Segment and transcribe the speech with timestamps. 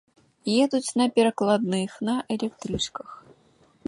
[0.63, 3.09] Едуць на перакладных, на электрычках.